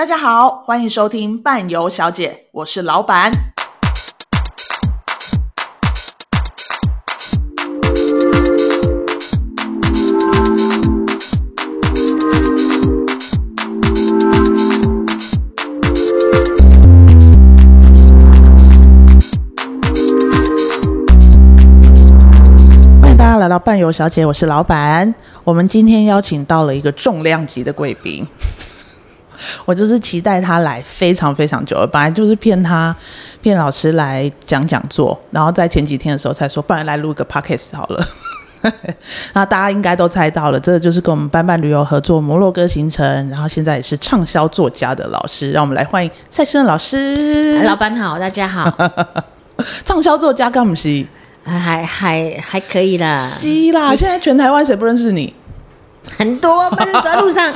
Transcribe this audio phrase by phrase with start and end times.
[0.00, 3.30] 大家好，欢迎收听伴游小姐，我是老板。
[23.02, 25.14] 欢迎大家来到伴游小姐，我是老板。
[25.44, 28.26] 我们今天邀请到了一个重量级的贵宾。
[29.64, 32.94] 我就是期待他来非常非常久了，本来就是骗他
[33.42, 38.06] 骗老师来讲讲座，然后在前几天的时候才说，不然来录个 podcast 好了。
[39.32, 47.62] 那大家应该都猜到了，这个就是跟我们班班旅游合作摩洛哥行程，然后现在也是畅销作家的老师，让我们来欢迎蔡诗任老师。
[47.62, 48.70] 老板好，大家好。
[49.82, 51.06] 畅销作家干不是？
[51.42, 53.16] 还还还可以啦。
[53.16, 55.34] 是啦，现在全台湾谁不认识你？
[56.18, 57.52] 很多，不是走在路上，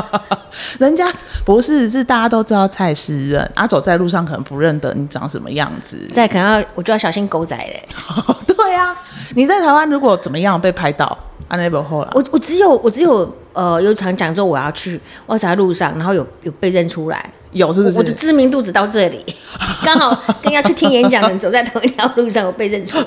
[0.78, 1.12] 人家
[1.44, 7.82] 不是，是大家都知道蔡诗人，啊，走在路上可能不认得你长什么样子，在可能要我就要小心狗仔嘞。
[8.46, 8.96] 对啊，
[9.34, 11.16] 你在台湾如果怎么样被拍到，
[11.48, 17.30] 安内不后来，我我只有我只有呃有场讲座我要去，我走在路上，然后有有被认出来。
[17.52, 17.98] 有是不是？
[17.98, 19.24] 我的知名度只到这里，
[19.84, 23.04] 刚好跟要去听演讲的人走在同一条路上，我被认出来。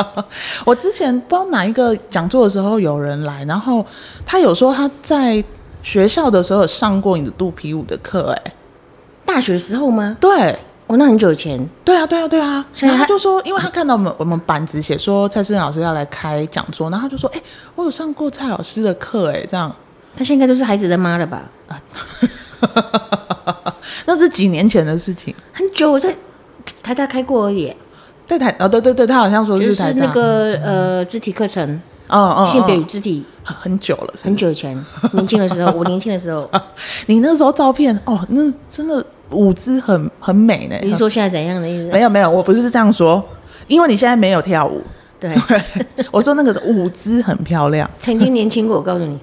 [0.64, 3.84] 我之前不知道哪一个讲座的时候有人来，然后
[4.26, 5.42] 他有说他在
[5.82, 8.52] 学校的时候有上过你的肚皮舞的课，哎，
[9.24, 10.16] 大学时候吗？
[10.20, 11.58] 对，我那很久以前。
[11.84, 12.64] 对啊，对啊，对啊。
[12.80, 17.40] 然后他就说，因为他看到我们我们板子写说蔡诗任老师要来开讲座，然后他就说，哎，
[17.74, 19.74] 我有上过蔡老师的课，哎，这样。
[20.16, 21.44] 他现在都是孩子的妈了吧？
[21.68, 21.78] 啊。
[24.06, 26.14] 那是几年前的事情，很久我在
[26.82, 27.74] 台大开过而已。
[28.26, 31.68] 在台哦，对对对，他好像说是台大是那个呃肢体课程，
[32.06, 34.72] 嗯嗯，性别与肢体很很久了，很久以前，
[35.12, 36.48] 年轻的时候， 我年轻的时候，
[37.06, 40.76] 你那时候照片哦，那真的舞姿很很美呢。
[40.80, 41.90] 你是说现在怎样的意思？
[41.90, 43.20] 没有没有，我不是这样说，
[43.66, 44.80] 因为你现在没有跳舞。
[45.18, 45.28] 对，
[46.12, 49.18] 我说那个舞姿很漂亮，曾经年轻过，我告诉你。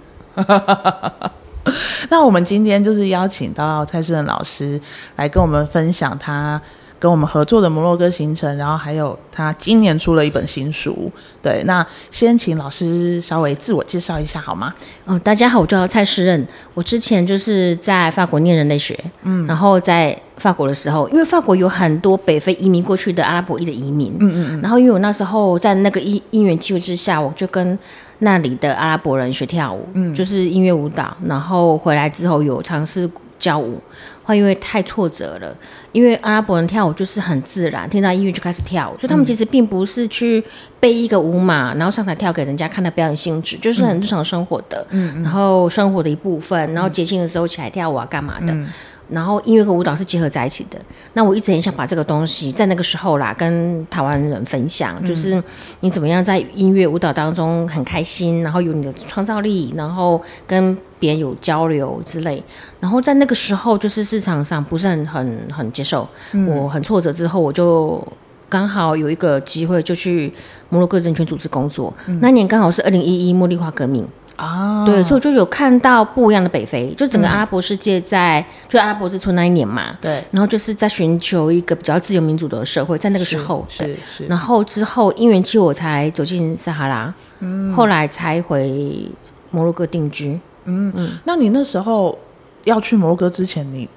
[2.09, 4.79] 那我们今天就是邀请到蔡世任老师
[5.15, 6.61] 来跟我们分享他
[6.99, 11.11] 跟我们合作的摩洛哥行程，然后还有他今年出了一本新书。
[11.43, 14.73] 对，那先请老师稍微自我介绍一下好吗？
[15.05, 27.77] 哦，大家好，我叫蔡诗任，我之前就是在法国念人类学，嗯，然后在法国的时候，因为法国有很多北非移民过去的阿拉伯裔的移民，嗯嗯，然后因为我那时候在那个因因缘机会之下，我就跟
[28.19, 31.15] 那里的阿拉伯人学跳舞，嗯，就是音乐舞蹈。
[31.25, 33.79] 然后回来之后有尝试教舞，
[34.23, 35.55] 后因为太挫折了，
[35.91, 40.43] 因为阿拉伯人跳舞就是很自然，听到音乐就开始跳舞，所以他们其实并不是去
[40.79, 48.51] 背一个舞码，然后上台跳给人家看的表演性质，就是很日常生活的，嗯，然后生活的一部分，然后节庆的时候起来跳舞啊，干嘛的。
[48.51, 48.67] 嗯
[49.09, 50.77] 然后音乐和舞蹈是结合在一起的。
[51.13, 55.41] 那我一直很想把这个东西在那个时候啦，跟台湾人分享，嗯、就是
[55.79, 62.43] 你怎么样在音乐舞蹈当中很开心，然后有你的创造力，然后跟别人有交流之类。
[62.79, 68.05] 然后在那个时候，就是市场上不是很很很接受，嗯、我很挫折之后，我就
[68.47, 70.31] 刚好有一个机会，就去
[70.69, 71.93] 摩洛哥人权组织工作。
[72.07, 74.07] 嗯、那年刚好是二零一一茉莉花革命。
[74.37, 89.09] 啊，对，所以我就有看到不一样的北非，就整个阿拉伯世界在，嗯、就阿拉伯之春那一年嘛，对，然后就是在寻求一个比较自由民主的社会，在那个时候，是，然后之后因缘际我才走进撒哈拉，嗯，后来才回
[89.49, 90.93] 摩洛哥定居，嗯。
[90.95, 92.15] 嗯，那你那时候
[92.63, 93.89] 要去摩洛哥之前，你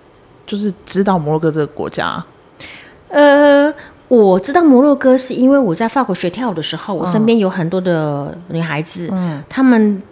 [0.46, 2.24] 就是知道摩洛哥这个国家？
[3.08, 3.70] 呃，
[4.08, 10.02] 我知道摩洛哥是因为我在法国学跳舞的时候，嗯、我身边有很多的女孩子，嗯，她们。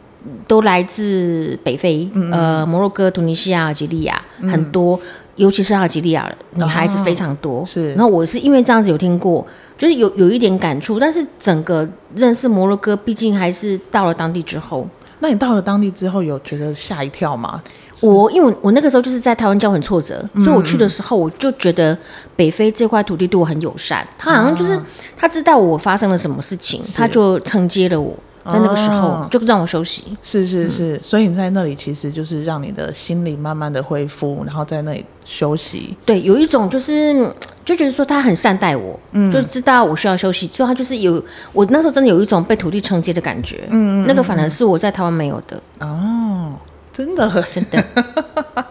[0.47, 4.99] 都来自北非，嗯、呃，摩洛哥、突尼西亚、阿尔及利亚，嗯、很多，
[5.37, 7.61] 尤其是阿尔及利亚女孩子非常多。
[7.61, 9.47] 哦、是，然后我是因为这样子有听过，
[9.77, 14.89] 就是有有一点感触，但是整个认识摩洛哥，毕竟还是到了当地之后。
[15.21, 17.63] 那你到了当地之后，有觉得吓一跳吗？
[18.01, 21.99] 我因为我那个时候就是在台湾教很挫折，嗯、所以我去的时候，我就觉得
[22.37, 24.87] 北非这块土地对我很友善，他好像就是、啊、
[25.17, 28.15] 他知道我发生了什么事情，是他就承接了我。
[28.51, 35.97] 在那个时候就让我休息，哦、是是是，嗯、所以你在那里其实就是让你的心理慢慢的恢复，然后在那里休息。
[36.05, 37.33] 对，有一种就是
[37.65, 41.23] 就觉得说他很善待我，嗯，就知道我需要休息，所以他就是有
[41.53, 45.61] 我那时候真的有一种被土地承接的感觉，嗯，嗯，嗯，那个反而是我在台湾没有的。
[45.81, 46.53] 哦，
[46.93, 47.85] 真的真的。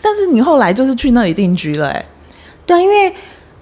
[0.00, 2.04] 但是你后来就是去那里定居了，哎，
[2.66, 3.14] 对啊，因为。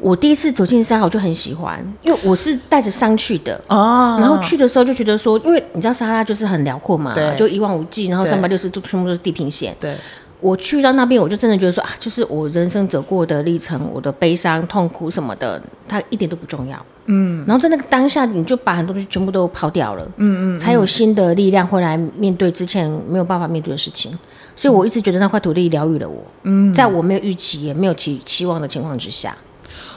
[0.02, 4.18] 我第一次走进沙哈，我就很喜欢，因为我是带着伤去的哦。
[4.20, 9.72] 然后去的时候就觉得说，因为你知道撒哈拉就是很辽阔嘛，对，就一望无际，然后三百六十度全部都是地平线。
[9.80, 9.94] 对，
[10.40, 16.84] 我去到那边，我就真的觉得说啊，就是我人生走过的历程，我的悲伤、痛苦什么的，它一点都不重要。
[17.06, 20.04] 嗯，然后在那个当下，你就把很多东西全部都抛掉了。
[20.16, 24.16] 嗯，嗯嗯，才有新的力量会来面对之前没有办法面对的事情。
[24.54, 26.22] 所以我一直觉得那块土地疗愈了我。
[26.42, 29.34] 嗯，在我没有预期也没有期期望的情况之下，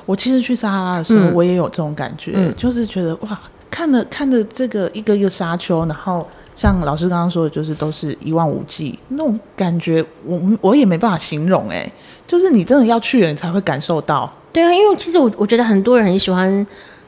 [0.05, 6.25] 我其实去撒哈拉的时候，嗯、我也有这种感觉，嗯、就是觉得哇，看着看着这个一个一个沙丘，然后。
[6.57, 11.85] 像老师刚刚说的，就是都是一望无际那种感觉我，我我也没办法形容哎，
[12.25, 14.31] 就是你真的要去了，你才会感受到。
[14.53, 16.65] 对啊，因为其实我我觉得很多人很喜欢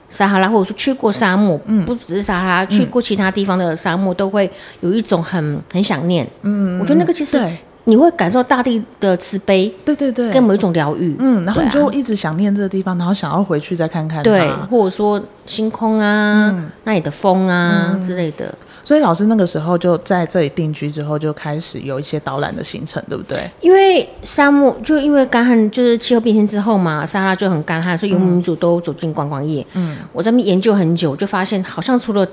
[0.10, 4.52] 撒哈拉，或者说去过沙漠，嗯，不只是撒哈拉，去过其他地方的沙漠，都会
[4.82, 6.28] 有一种很很想念。
[6.42, 7.40] 嗯，我觉得那个其实
[7.88, 11.16] 你会感受大地的慈悲，对对对，跟某一种疗愈。
[11.20, 14.22] 嗯，然后你就一直想念这个地方，然后想要回去再看看。
[14.22, 18.54] 对，或者说星空啊，嗯、那里的风啊、嗯、之类的。
[18.84, 23.50] 所以老师那个时候就在这里定居之后，就开始有一些导览的行程，对不对？
[23.62, 29.66] 因为沙漠就因为干旱，就是气候变迁之后嘛，撒哈拉就很干旱，所以游牧民族都走进观光业。
[29.76, 32.28] 嗯，我在那边研究很久，就发现好像除了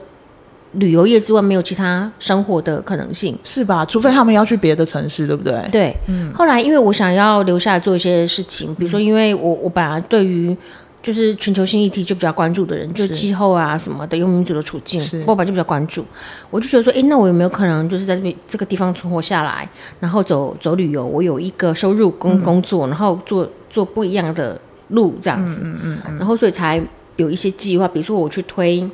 [0.76, 3.84] 旅游业之外，没有其他生活的可能性，是吧？
[3.84, 5.60] 除非他们要去别的城市，对不对？
[5.70, 6.32] 对，嗯。
[6.34, 10.56] 后来因为我想要留下来做一些事情，比如说，因为我我本来对于
[11.02, 16.04] 就是全球性议题就比较关注的人，就气候啊什么的，游牧民族的处境，我本来就比较关注。
[16.50, 19.68] 我就觉得说，哎，那我有没有可能就是在这边这个地方存活下来，
[20.00, 26.82] 然后走走旅游，我有一个收入工工作，然后做做不一样的路这样子，嗯嗯嗯，然后所以才
[27.16, 28.88] 有一些计划，比如说我去推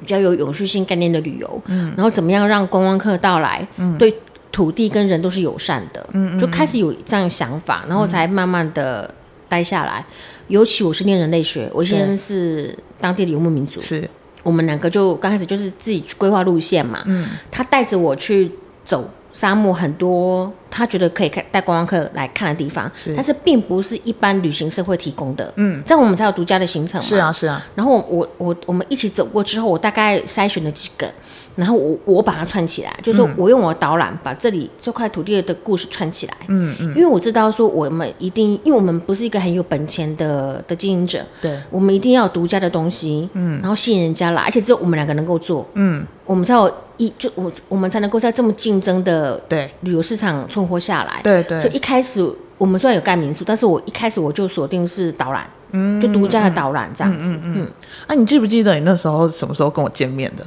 [0.00, 4.14] 比较有永续性概念的旅游，嗯，然后怎么样让观光客到来，嗯，对
[4.50, 9.12] 土地跟人都是友善的，嗯，就开始有这样想法，然后才慢慢的
[9.48, 10.04] 待下来。
[10.48, 14.08] 尤其我是念人类学，我现在是当地的游牧民族，是。
[14.44, 17.02] 我们两个就刚开始就是自己规划路线嘛。
[17.04, 18.50] 嗯，他带着我去
[18.82, 25.52] 走沙漠，很多他觉得可以看带观光客来看的地方，是但是并不是一般旅行社会提供的。
[25.56, 27.06] 嗯，这样我们才有独家的行程嘛。
[27.06, 27.64] 是啊，是啊。
[27.74, 31.08] 然后我我我们一起走过之后，我大概筛选了几个。
[31.58, 36.34] 然后我我把它串起来，就是说我用我的导览把这里这块土地的故事串起来。
[36.46, 36.88] 嗯嗯。
[36.90, 51.20] 因为我知道说我们一定，因为我们不是一个很有本钱的的经营者，对，我们一定要有独家的东西，嗯，然后吸引人家来，而且只有我们两个能够做，嗯，我们才有一就我我们才能够在这么竞争的对旅游市场存活下来。
[51.24, 51.58] 对对。
[51.58, 52.24] 所以一开始
[52.56, 57.36] 我们虽然有盖民宿，但是我一开始我就锁定是导览，嗯，就独家的导览这样子。
[57.42, 57.68] 嗯。
[58.06, 60.46] 那你记不记得你那时候什么时候跟我见面的？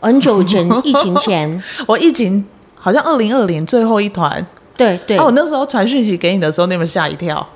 [0.00, 2.44] 很久前， 疫情前，我疫情
[2.74, 4.44] 好像二零二零最后一团，
[4.76, 5.18] 对对。
[5.18, 7.46] 哦，我那时候传讯息给你的时候，你有没有吓一跳？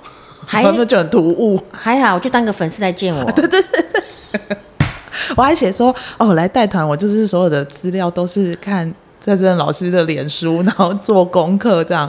[0.46, 1.58] 还 那就很突兀。
[1.72, 3.24] 还好，就当个粉丝来见我。
[3.32, 4.56] 对对对。
[5.36, 12.08] 我还写说，哦，来带团，我就是所有的资料都是看在这老师的脸书，然后做功课这样。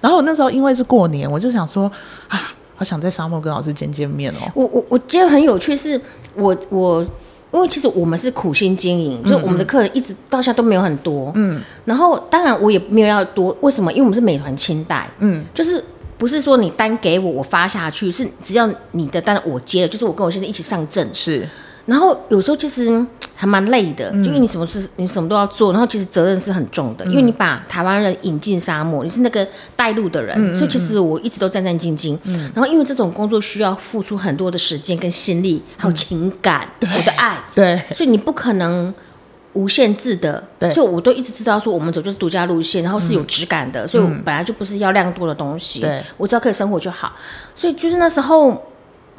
[0.00, 1.84] 然后我那时候因为是过年，我就想说
[2.28, 4.50] 啊，好想在沙漠跟老师见见面哦。
[4.54, 6.00] 我我我觉得很有趣，是
[6.34, 7.04] 我我。
[7.54, 11.30] 因为其实我们是苦心经营，嗯、就是我们的客人一直到现在都没有很多。
[11.36, 13.92] 嗯，然后当然我也没有要多，为什么？
[13.92, 15.82] 因为我们是美团清代，嗯，就是
[16.18, 21.08] 不是说你单给我，我发下去，是只要你的单我接了，就是我跟我先生一起上阵。
[21.14, 21.48] 是，
[21.86, 23.06] 然后有时候其实。
[23.36, 32.16] 还蛮累的，就因为你什么事，你什么都要做，然后其实责任是很重的，因为你把台湾人引进沙漠，你是那个带路的人，所以其实我一直都战战兢兢。
[32.54, 38.94] 然后因为这种工作需要付出很多的时间跟心力，还有情感，我的爱，对，所以你不可能
[39.54, 40.42] 无限制的，
[40.72, 45.84] 所以我都一直知道说我们走就是独家路线，然后是有质感的，所以我本来就不是要量多的东西，
[46.16, 47.12] 我只要可以生活就好。
[47.56, 48.62] 所以就是那时候，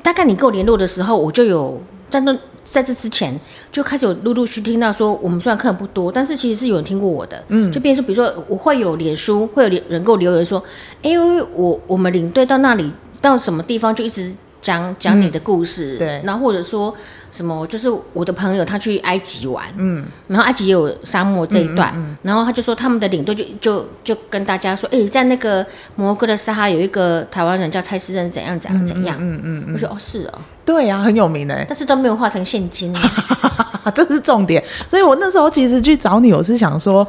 [0.01, 2.35] 大概你跟我联络的时候，我就有在那。
[2.65, 3.39] 在这之前
[3.71, 10.61] 就开始有陆陆续续听到说，我们虽然客人不多，但是其实是有人听过我的，嗯，就变成说，比如说我会有脸书，会有人给我留言说，
[11.01, 11.11] 哎，
[11.53, 12.91] 我我们领队到那里
[13.21, 16.93] 到什么地方就一直讲讲你的故事，嗯、对，然后或者说。
[17.35, 17.67] 什么？
[17.67, 25.65] 就是我的朋友他去埃及玩，嗯，然后埃及也有沙漠这一段，嗯嗯嗯、然后他就说他们的领队就就就跟大家说，哎、欸，在那个
[25.95, 32.95] 摩哥的沙哈有一个台湾人叫蔡诗任，怎样怎样怎样，嗯嗯，我说哦是哦，对呀、啊，很有名的，但是都没有化成现金，
[33.93, 34.63] 这是重点。
[34.87, 37.05] 所以我那时候其实去找你，我是想说。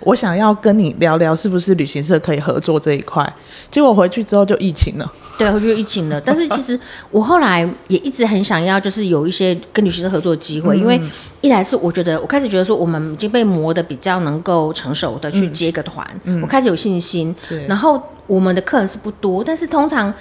[0.00, 3.24] 我想要跟你聊聊，是不是旅行社可以合作这一块？
[3.70, 5.12] 结果回去之后就疫情了。
[5.38, 6.20] 对，回去就疫情了。
[6.24, 6.78] 但是其实
[7.10, 11.00] 我后来也一直很想要，就是有一些跟旅行社合作的机会，嗯、因为
[11.40, 17.34] 一来是我觉得我开始觉得说我们已经被磨的比较能够成熟的去接个团，嗯、我开始有信心。
[17.68, 20.12] 然后我们的客人是不多，但是通常。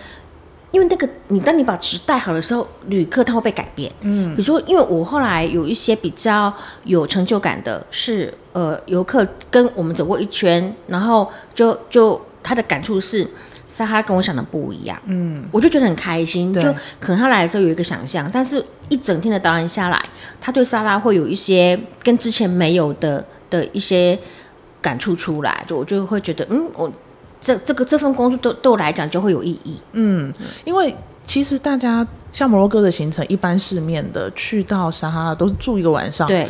[0.71, 3.91] 因为那个，你当你把纸带好的时候，旅客他会被改变。
[4.01, 13.27] 嗯，比如说，因为我后来有一些比较有成就感的是，呃，游客跟我们走过一圈，然后就就他的感触是
[13.67, 16.61] 撒哈拉跟我想的不一样，嗯，我就觉得很开心，就
[16.99, 20.03] 可能他来的时候有一个想象，但是一整天的导演下来，
[20.41, 24.17] 他对撒哈拉会有一些跟之前没有的的一些
[24.81, 26.91] 感触出来，就我就会觉得，嗯，我
[27.39, 30.33] 这这个这份工作对对我来讲就会有意义，嗯，
[30.65, 36.49] 因为其实大家像摩洛哥的行程，一般市面的去到撒哈拉都是住一个晚上，对。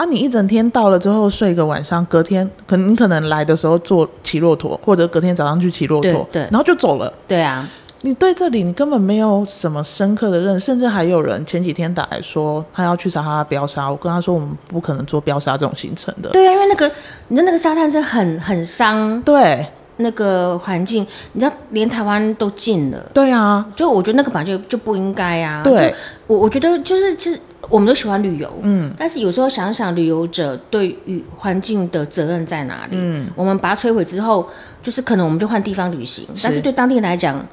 [0.00, 7.12] 啊，你一整天到了之后睡一个晚上，隔天可能你可能来的时候坐骑骆驼，或者隔天早上去骑骆驼，对，对，然后就走了。
[7.28, 7.68] 对啊，
[8.00, 16.30] 你对这里你根本没有什么深刻的认识，甚至还有人前几天打来说他要去撒哈拉飙沙，我跟他说我们不可能做飙沙这种行程的。
[16.30, 16.90] 对啊，因为那个
[17.28, 19.66] 你的那个沙滩是很很伤，对
[19.98, 22.98] 那个环境，你知道连台湾都禁了。
[23.12, 25.60] 对啊，就我觉得那个本来就就不应该啊。
[25.62, 25.94] 对，
[26.26, 27.38] 我我觉得就是其实。
[27.68, 32.96] 我们都喜欢旅游，嗯，但是有时候想想旅游者对于环境的责任在哪里？
[32.98, 34.48] 嗯，我们把它摧毁之后，
[34.82, 37.44] 就是可能我们就换地方旅行，是，但是对当地人来讲。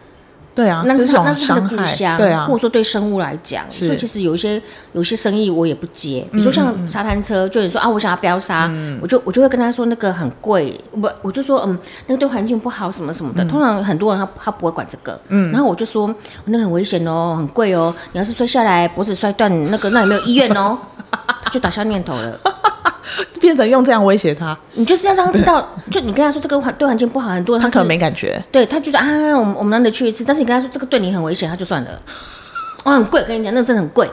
[0.57, 4.59] 对啊，那是他那是他的故乡，对啊，或者说对生物来讲，所以其实有一些
[4.93, 13.43] 有一些生意我也不接，比如说像沙滩车，就你说啊，我想要飙沙，嗯、我就我就会跟他说那个很贵，不，我就说嗯，那个对环境不好什么什么的。
[13.43, 16.11] 嗯、通常很多人他他不会管这个，嗯，然后我就说
[16.45, 20.75] 那个很危险哦，很贵哦，你要是摔下来脖子摔断，那个那有没有医院哦？
[21.43, 22.39] 他就打消念头了。
[23.39, 29.05] 变成用这样威胁他，你就是要让他知道， 就你跟他说这个环对环境不好，很多人他，他可能没感觉，对他觉得啊，
[29.37, 31.91] 我们我们难得去一次，但是你跟他说这个对你很危险，他就算了。
[32.83, 34.09] 哦，很贵，跟你讲，那个真的很贵。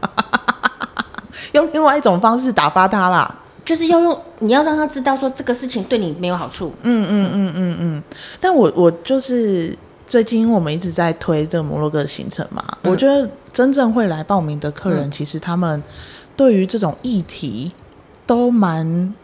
[1.52, 3.34] 用另外一种方式打发他啦，
[3.64, 6.72] 就是要用你要让他知道说这个事情对你没有好处。
[6.82, 8.02] 嗯嗯嗯嗯嗯。
[8.40, 9.76] 但我我就是
[10.06, 15.82] 最近我们一直在推这个摩洛哥的行程嘛，嗯、我觉得真正会来报名的客人，其实他们
[16.36, 17.72] 对于这种议题。
[18.26, 19.14] 都蛮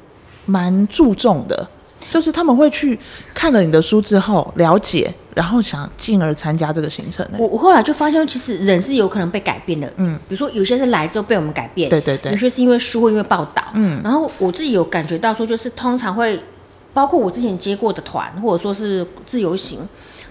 [0.46, 1.68] 蛮注重的，
[2.10, 2.98] 就是他们会去
[3.34, 7.26] 看了你的书之后了解，然后想进而参加这个行程。
[7.38, 9.92] 我我后来就发现，其实人是有可能被改变的。
[9.96, 13.62] 嗯，比如说有些是来之后被我们改变，对对对，有些是因为书或因为报道。
[13.74, 16.40] 嗯，然后我自己有感觉到说，就是通常会
[16.94, 19.80] 包括我之前接过的团，或者说是自由行，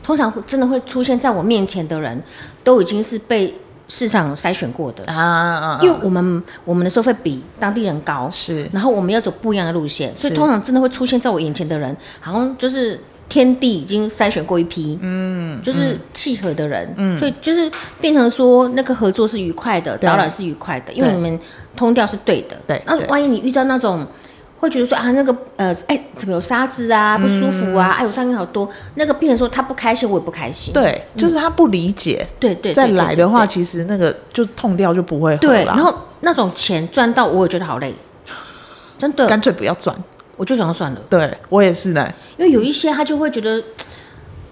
[0.03, 2.21] 通常真的会出现在我面前的人，
[2.63, 3.53] 都已经是被。
[3.93, 5.03] 市场筛选过的。
[5.11, 17.69] 啊，因为我们我们的收费比当地人高，是，然后我们要走不一样的路线，所以通常真的会出现在我眼前的人，好像就是天地已经筛选过一批，嗯，就是契合的人，嗯，所以就是
[17.99, 21.37] 变成说那个合作是愉快的，导览是愉快的，因为你们
[21.75, 24.07] 通调是对的，对，那万一你遇到那种。
[24.61, 28.69] 会觉得说啊，那个呃，哎，怎么有沙子啊，不舒服啊，嗯、哎，我上面好多。
[28.93, 30.71] 那个病人说他不开心，我也不开心。
[30.71, 32.25] 对，就是他不理解。
[32.39, 32.71] 对对。
[32.71, 35.39] 再来的话，其实那个就痛掉就不会好了。
[35.39, 37.91] 对，然后那种钱赚到，我也觉得好累，
[38.99, 39.25] 真的。
[39.25, 39.95] 干脆不要赚，
[40.37, 41.01] 我就想要算了。
[41.09, 43.59] 对我也是呢，因为有一些他就会觉得，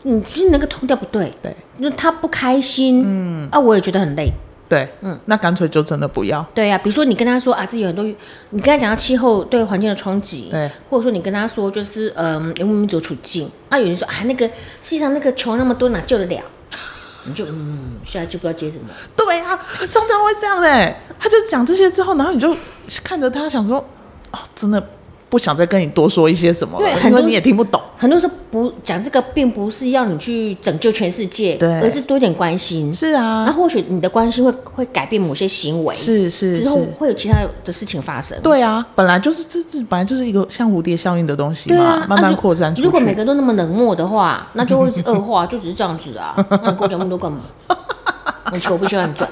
[0.01, 4.31] 你 就是那个痛掉不对，对，那他不开心，嗯，啊，我也觉得很累。
[4.69, 6.45] 对，嗯，那干脆就真的不要。
[6.53, 8.05] 对呀、啊，比如说你跟他说啊，自己有很多，
[8.51, 16.41] 你跟他讲到气候对环境的冲击，对，或者说你跟他说就是嗯，游牧民族处境，啊，有人说啊，那个世界上那个穷那么多，哪救得了？
[17.25, 18.85] 你就嗯，现在就不知道接什么。
[19.17, 19.57] 对啊，
[19.91, 22.55] 常常会这样的，他就讲这些之后，然后你就
[23.03, 23.83] 看着他，想说
[24.29, 24.88] 啊，真的。
[25.29, 27.79] 不想再跟你多说一些什么了，因为你也听不懂。
[27.95, 32.93] 很多时候不讲这个，并不是要你去拯救全世界，对，而是多一点关心。
[32.93, 38.36] 是啊，那或许你的关心会会改变某些行为，是是，之后会有其他的事情发生。
[38.41, 42.86] 对啊，本来就是这这本来就是一个像蝴蝶效应的东西嘛，慢慢扩散出去。
[42.86, 46.33] 如果每个人都那么冷漠的话，那就会一直恶化，就只是这样子啊。
[46.50, 47.41] 那你跟我讲那么多干嘛？
[48.51, 49.29] 我求不希望你赚。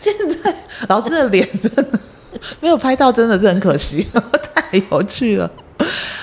[0.00, 0.54] 现在
[0.88, 1.98] 老师的脸真的。
[2.60, 4.06] 没有拍到，真的是很可惜，
[4.54, 5.50] 太有趣了。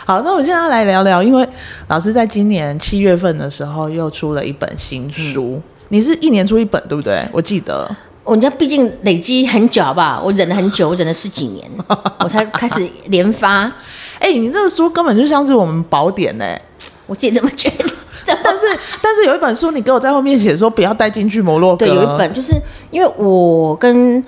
[0.06, 1.48] 好，那我们现在来聊聊，因为
[1.88, 5.54] 老师在今年七月份的时候又出了一本新书。
[5.56, 7.24] 嗯、你是一年出一本，对不对？
[7.32, 7.90] 我记得，
[8.24, 11.70] 我家毕竟累积很久吧，我忍了很久，我忍了十几年，
[12.20, 13.64] 我才开始连发。
[14.20, 16.46] 哎、欸，你这个书根本就像是我们宝典呢，
[17.06, 17.86] 我自己这么觉得。
[18.26, 18.66] 但是，
[19.02, 21.86] 但是有一本书，你给我在后面写说不要带进去摩洛哥。
[21.86, 22.54] 对，有一本，就是
[22.90, 24.24] 因为我跟我。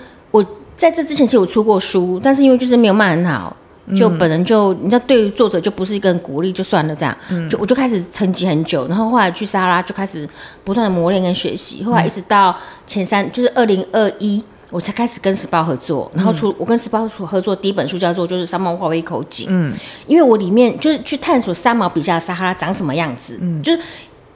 [0.75, 3.55] 在这之前其实我出过书，但是因为就是没有卖很好，
[3.95, 7.15] 就本人就你知道，对于作者就不是一个很鼓励，就算了这样。
[7.29, 10.27] 嗯、就我就开始沉寂很久，然后后来去撒哈拉就开始
[10.63, 12.55] 不断的磨练跟学习，后来一直到
[12.87, 19.73] 前三就是二零二一，我才开始跟时报合作，然后出我跟时报合作第一本书叫做就是《三毛化为一口井》，嗯，
[20.07, 23.79] 因为我里面就是去探索三毛笔下的撒哈拉长什么样子，嗯，就是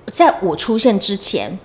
[0.08, 1.58] 在我出现之前，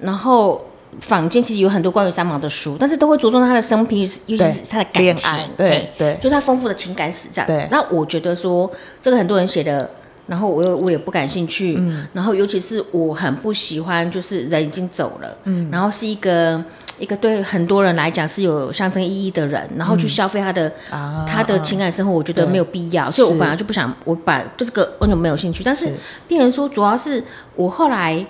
[0.00, 0.64] 然后。
[1.00, 7.68] 坊间其实有很多关于三毛的书，但是都会着重他的生平，尤其是他的感情，对对，就他丰富的情感史这样子。
[7.70, 8.70] 那我觉得说
[9.00, 9.88] 这个很多人写的
[10.26, 16.62] 然后我又我也不感兴趣，嗯，然后尤其是我很不喜欢，就是人已经走了，嗯，然后是一个
[16.98, 25.64] 一个对很多人来讲是有象征意义的人，然后去消费他的、嗯、他的情感生活，我觉得没有必要，所以我本来就不想，我本来对这个完全没有兴趣。
[25.64, 25.92] 但是
[26.28, 27.22] 病人说，主要是
[27.56, 28.24] 我后来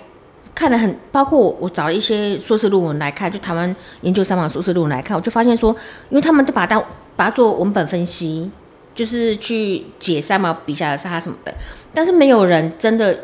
[0.55, 5.75] 看了很，包括我我找了一些硕士论文来看，就台湾研究三毛硕士论文来看，我就发现说，
[6.09, 8.51] 因为他们都把它当把它做文本分析。
[8.95, 11.51] 就是去解三毛笔下的沙拉什么的，
[11.95, 13.17] 但是没有人真的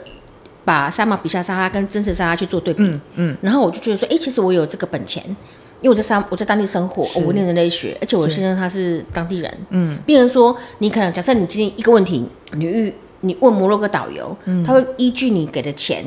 [0.66, 2.82] 把三毛笔下沙拉跟真实沙拉去做对比。
[2.82, 9.58] 嗯，嗯，然后我就觉得说，哎、欸，其实我有这个本钱，因为我在三我在当地生活，我念人类学，而且我先生他是当地人。
[9.70, 16.04] 嗯，病人说，你可能假设你今天一个问题，你遇你问摩洛哥导游，嗯，他会依据你给的钱，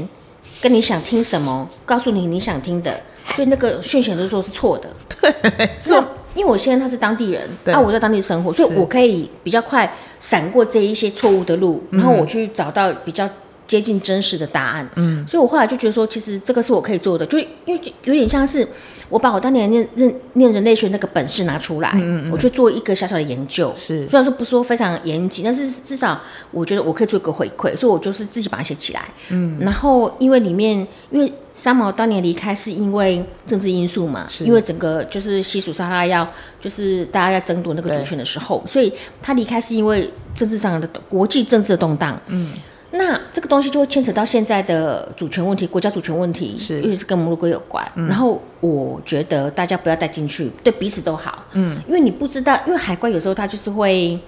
[0.63, 2.99] 跟你想听什么，告诉你你想听的，
[3.35, 4.89] 所以那个讯息都说是错的。
[5.21, 6.03] 对，错。
[6.35, 13.29] 因为我现在他是当地人，啊，我在当地生活，所以我可以比较快闪过这一些错误的路，然后我去找到比较
[13.73, 14.87] 接近真实的答案。
[14.97, 18.67] 嗯，所以我后来就觉得说，其实这个是我可以做的，就因为有点像是
[19.09, 23.75] 我把我当年念认念人类学那个本事拿出来，嗯，我去做一个小小的研究。
[23.79, 29.03] 是，虽然说不说非常严谨，但是至少我觉得我可以做一个回馈，所以我就是自己把它写起来。
[29.31, 31.33] 嗯，然后因为里面因为。
[31.55, 34.27] 三毛当年离开是因为政治因素嘛？
[34.41, 36.27] 因为整个就是西属撒哈拉要
[36.59, 42.19] 就是大家要争夺那个主权的时候，所以他离开是因为政治上的国际政治的动荡。
[42.29, 42.53] 嗯，
[42.93, 47.85] 那这个东西就会牵扯到现在的主权问题，国家主权问题，是尤其是跟摩洛哥有关。
[47.97, 48.07] 嗯。
[48.07, 51.45] 然后我觉得大家不要带进去，对彼此都好。
[51.53, 54.19] 嗯，因为你不知道，因为海关有时候他就是会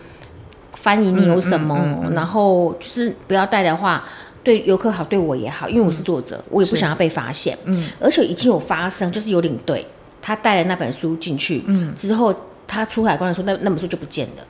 [0.72, 4.04] 翻译你有什么，然后就是不要带的话。
[4.42, 7.56] 对游客好，对我也好，因为我是作者，嗯、我也不想要被发现。
[7.64, 9.86] 嗯，而且已经有发生，就是有领队
[10.20, 12.30] 他带了那本书进去，嗯，之后
[12.66, 14.44] 他出海关的时候，那那本书就不见了。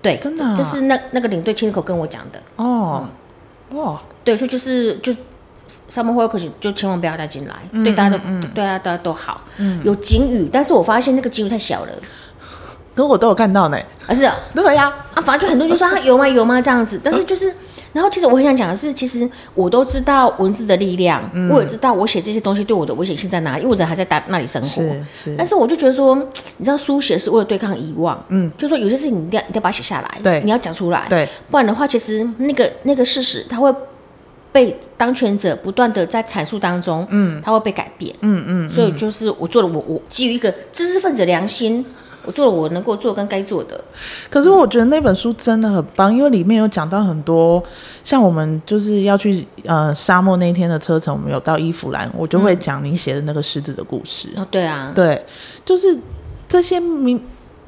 [0.00, 2.40] 对，真的、啊，这是那那个领队亲口跟我讲的。
[2.54, 3.10] 哦，嗯、
[3.70, 5.14] 哇，对，所以就是就
[5.66, 9.42] 沙漠会可惜，就千万不要带进来，嗯、对大家都、嗯、对大家都好。
[9.58, 11.92] 嗯，有警语，但是我发现那个警语太小了。
[12.94, 13.78] 可我都有看到呢。
[14.06, 17.54] 啊，是啊，对呀，啊，反正就很多人就说啊有吗有吗这样子，但是就是。
[17.96, 24.82] 然后，其实我很想讲的是，其实我都知道文字的力量，嗯、我也知道我写这些东西对我的危险性在哪里，因为我人还在大那里生活。
[24.82, 25.34] 是是。
[25.34, 26.14] 但是我就觉得说，
[26.58, 33.74] 你知道，书写是为了对抗遗忘，嗯，就是说有些事情你一定要一定要把它写下来，对，你要讲出来，对，不然的话，其实那个那个事实，它会
[34.52, 38.70] 被当权者不断的在阐述当中，嗯，它会被改变，嗯嗯。
[38.70, 41.82] 所以就是我做了我，我我基于一个知识分子良心。
[42.26, 43.82] 我做了我能够做跟该做的，
[44.28, 47.62] 可是我觉得那本书真的很棒，因为里面有讲到很多，
[48.04, 54.28] 像我们就是要去呃沙漠那一天的车程，我们有到伊芙兰，我就会讲你写的那个狮子的故事。
[54.36, 55.24] 哦，对啊，对，
[55.64, 55.98] 就是
[56.48, 57.18] 这些名。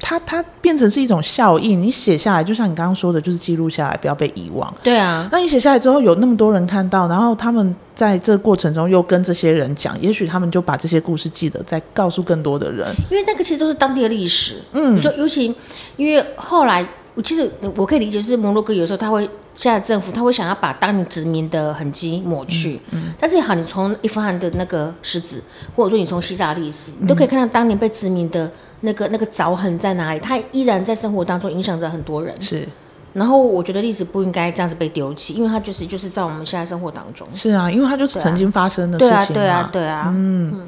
[0.01, 4.73] 它它变成是一种效应，你写下来，就像你刚刚说的，就是记录下来，不要被遗忘。
[4.81, 12.87] 对啊，那你写下来之后，有那么多人看到，然后他们在这个过程中又跟这些人讲，也许他们就把这些故事记得，再告诉更多的人。
[13.11, 14.61] 因为那个其实都是当地的历史。
[14.71, 15.53] 嗯，你说尤其
[15.97, 22.79] 因为后来，我其实我可以理解，就是摩洛哥有时候他会现在政府他会想要把当年殖民的痕迹抹去。
[22.91, 25.43] 嗯，嗯，但是好，你从伊夫汗的那个狮子，
[25.75, 28.49] 或者说你从西萨历史，你都可以看到当年被殖民的。
[28.81, 30.19] 那个那个凿痕在哪里？
[30.21, 32.33] 它依然在生活当中影响着很多人。
[32.41, 32.65] 是，
[33.13, 37.27] 然后我觉得历史不应该这样子被丢弃，因为它就是就是在我们现在生活当中。
[37.35, 39.25] 是啊，因为它就是曾经发生的事情嘛。
[39.25, 40.13] 对啊，对啊，对啊。
[40.15, 40.67] 嗯，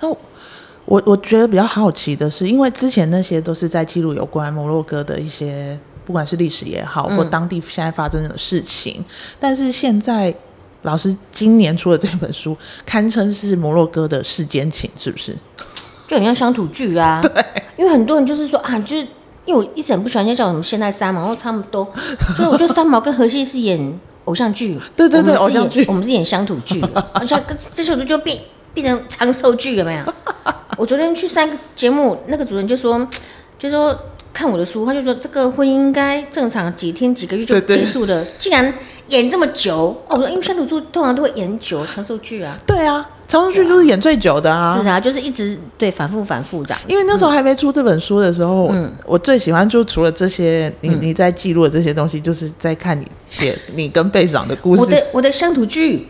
[0.00, 0.16] 那、嗯、
[0.86, 8.96] 我我觉得比较好奇的是，因为之前那些都是在记录有关摩洛哥的一些，不管是历史也好，或当地现在发生的事情。
[8.98, 9.04] 嗯、
[9.38, 10.34] 但是现在
[10.82, 15.36] 老师今年出的这本书，堪称是摩洛哥的世间情，是不是？
[16.08, 17.44] 就很像乡土剧啊， 对，
[17.76, 19.06] 因为很多人就是说啊，就是
[19.44, 21.84] 因为我一直很不喜欢人家叫什么现代三毛，然后差不多，
[22.36, 26.80] 所以我觉得三毛跟荷西是演偶像剧，对对对，偶像剧，我们是演乡土剧，
[27.12, 27.36] 而且
[27.72, 28.38] 这首歌就变
[28.72, 30.14] 变成长寿剧有没有？
[30.78, 33.06] 我昨天去上个节目，那个主人就说，
[33.58, 33.96] 就说
[34.32, 38.72] 看我的书，他就说这个婚姻应该正常几天几个月就结束了，竟然
[39.08, 43.10] 演这么久，哦，我说因为乡土剧通常都会演久长寿剧啊，对啊。
[43.32, 46.80] 长寿剧就是演最久的啊，是啊，就是一直对反复反复这样。
[46.86, 54.82] 因为那时候还没出这本书的时候，嗯，我最喜欢就除了这些，你你在记录的这些东西，就是在看你写 你跟贝嫂的故事。
[54.82, 56.06] 我的我的乡土剧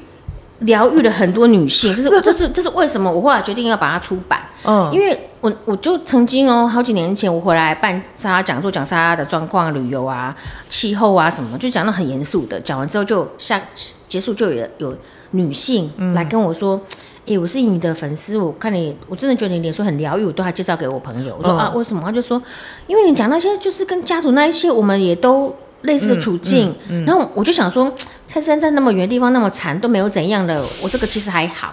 [0.61, 3.08] 疗愈了很多女性，这是 这是这是为什么？
[3.08, 4.40] 我后来决定要把它出版。
[4.64, 10.35] 嗯，因为我我就曾经哦，好几年前我回来办沙拉讲座，讲沙拉的状况、旅游啊、
[10.68, 12.61] 气候啊什么，就讲到很严肃的。
[12.61, 13.61] 讲完之后就下
[14.08, 14.96] 结束，就有有
[15.30, 16.80] 女性来跟我说。
[17.24, 21.37] 哎、欸，我是你的粉丝，我看你，我真的觉得你脸书很疗愈，我都还介绍给我朋友。
[21.38, 22.02] 我说、嗯、啊，为什么？
[22.04, 22.42] 他就说，
[22.88, 27.92] 因为你讲那些就是跟家族那一些，我们也都类似的处境，嗯嗯嗯、然后我就想说，
[28.26, 31.72] 蔡珊在那么远的地方那么惨都没有怎样的，我这个其实还好。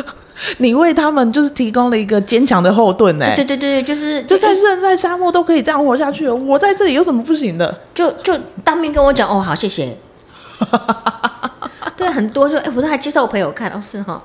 [0.56, 3.36] 你为他们就是提供了一个坚强的后盾呢、欸。
[3.36, 7.82] 对对对对，就是就蔡诗芸在沙漠都可以这样活下去，我在这里有什么不行的？
[7.94, 9.94] 就就当面跟我讲哦，好谢谢。
[11.94, 14.22] 对，很多就哎，我都还介绍我朋友看，哦是哈。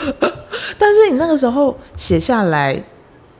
[0.78, 2.82] 但是你那个时候写下来。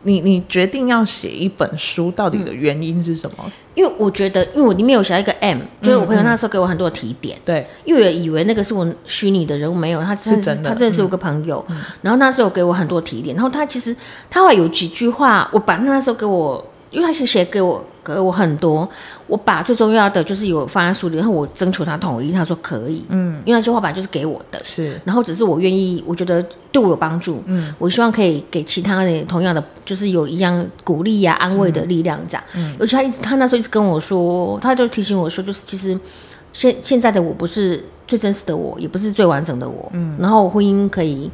[0.03, 3.45] 你你决定要写一本书，到底的原因是什么？
[3.45, 7.37] 嗯、因为我觉得，因为我里面有写一个 M，就是我朋友那时候给我很多提点。
[7.37, 11.63] 嗯嗯、对，因为我以为那个是我虚拟的人物，没有，他是真的，他真的是我个朋友。
[11.69, 13.95] 嗯、然后那时候给我很多提点，然后他其实
[14.31, 16.67] 他会有几句话，我把他那时候给我。
[16.91, 18.89] 因为他是写给我，给我很多，
[19.27, 35.97] 我把最重要的就是有放在书里，然后我征求他同意，他说可以，嗯，因为那句话本来就是给我的，是，然后只是我愿意，我觉得对我有帮助，嗯，我希望可以给其他人同样的，就是有一样鼓励呀、啊、安慰的力量这样，嗯，而且他一直，他那时候一直跟我说，他就提醒我说，就是其实
[36.53, 41.31] 现现在的我不是最真实的我，也不是最完整的我，嗯，然后婚姻可以。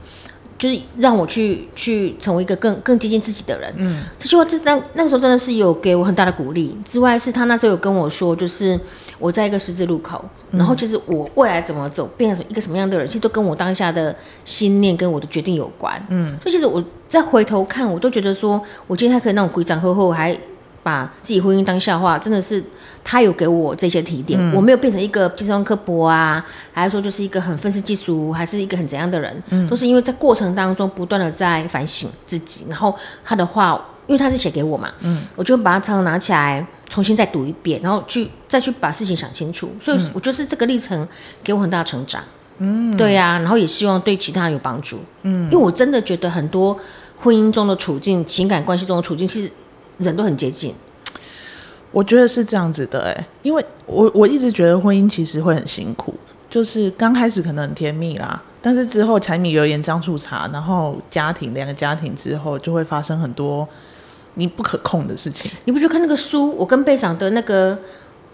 [0.59, 3.75] 就是让我去去成为一个更更接近自己的人。
[3.77, 6.77] 嗯，这句话这那那个时候真的是有给我很大的鼓励。
[6.85, 8.79] 之外，是他那时候有跟我说，就是
[9.19, 14.15] 我在一个十字路口，嗯、然后其实我未来怎么走，变成一个什么样的人，其实都跟我当下的
[14.45, 16.05] 心念跟我的决定有关。
[16.09, 20.37] 嗯，所以其实我再回头看，我都觉得说，我今天还可以那种规章厚厚，还
[20.83, 22.63] 把自己婚姻当笑话，真的是。
[23.09, 32.67] 他有给我这些提点，嗯、我没有变成一个尖酸刻薄啊，还是说就是一个很愤世嫉俗，还是一个很怎样的人，嗯、都是因为在过程当中不断的在反省自己。
[32.69, 32.93] 然后
[33.25, 39.71] 他的话，因为他是写给我嘛，嗯，我就把它常常拿起来重新再读一遍，然后去再去把事情想清楚。
[39.81, 41.07] 所以我觉得是这个历程
[41.45, 42.21] 给我很大的成长，
[42.59, 46.77] 嗯，对呀、啊，然后也希望对其他人有帮助，嗯，因为我真的觉得很多
[47.21, 49.53] 婚姻中的处境、情感关系中的处境，其实
[49.99, 50.75] 人都很接近。
[51.97, 56.13] 我觉得是这样子的，哎，因为我我一直觉得婚姻其实会很辛苦，
[56.51, 63.67] 就是刚开始可能很甜蜜啦，但是之后柴米油盐酱醋茶，然后家庭两个家庭之后，就会发生很多
[64.35, 65.51] 你不可控的事情。
[65.65, 67.79] 你不觉得看那个书，我跟贝赏的那个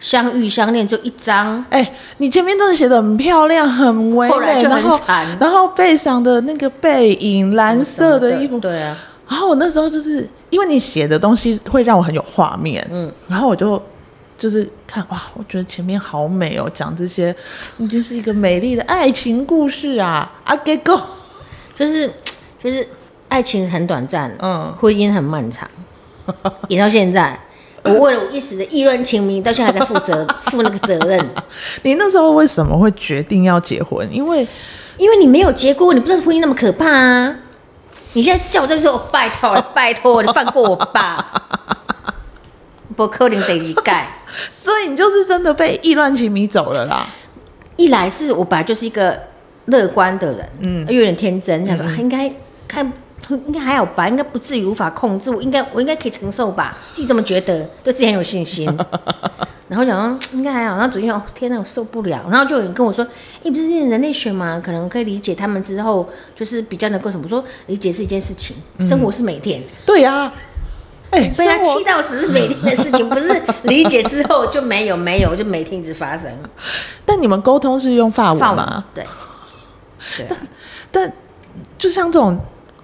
[0.01, 1.65] 相遇相恋就一张？
[1.71, 5.01] 哎，你前面真的写的很漂亮，很唯美，然后
[5.39, 8.99] 然后贝桑的那个背影，蓝色的衣服，对啊。
[9.33, 13.83] 然后我那时候就是因为你写的东西会让我很有画面，嗯，然后我就
[14.37, 17.35] 就是看哇，我觉得前面好美哦，讲这些
[17.79, 21.01] 你就是一个美丽的爱情故事啊，啊给够，
[21.75, 22.13] 就是
[22.63, 22.87] 就是
[23.29, 25.67] 爱情很短暂，嗯，婚姻很漫长，
[26.69, 27.41] 演到现在，
[27.85, 31.19] 我为了我一时的意乱情迷，到现在还在负责 负那个责任。
[31.85, 34.07] 你那时候为什么会决定要结婚？
[34.13, 34.47] 因为
[34.99, 37.39] 因为你没有结过，你不知道婚姻那么可怕啊。
[38.15, 41.33] 你现在叫我这个时候，拜托，拜托，你放过我吧！
[42.95, 44.23] 不可能得一盖，
[44.53, 47.07] 所以你就是真的被意乱情迷走了啦。
[47.77, 49.19] 一来是我本来就是一个
[49.65, 52.31] 乐观的人，嗯，又有点天真，想说、嗯、应该
[52.69, 52.93] 看
[53.31, 58.67] 应该还好吧，应该不至于无法控制，我应该我应该可以承受吧，自己这么觉得，对自己很有信心。
[59.69, 62.23] 然后讲说应该还好，然后昨天哦天哪，我受不了。
[62.29, 63.07] 然后就有人跟我说，
[63.43, 64.61] 你不是念人类学嘛？
[64.63, 66.07] 可能可以理解他们之后
[66.37, 67.23] 就是比较能够什么？
[67.25, 69.63] 我说理解是一件事情，生活是每天。
[69.63, 70.35] 嗯、对呀、啊，
[71.11, 76.31] 哎、欸，被他气到死是每天的事情，不是理解之后就没有没有就每天一直发生。
[77.07, 78.67] 但你们沟通是用法文吗？
[78.69, 79.07] 文对。
[80.19, 80.37] 对、啊
[80.91, 81.13] 但，但
[81.79, 82.39] 就像这种，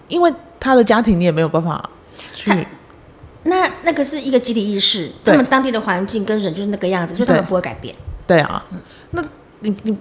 [0.09, 1.89] 因为他的家庭你也没有办法
[2.35, 2.67] 去。
[3.45, 7.95] 那那个是一个集体意识，他们当地的环境跟人就是那个样子，所以他们不会改变。
[8.27, 8.79] 对啊，嗯、
[9.13, 9.25] 那
[9.61, 9.97] 你你，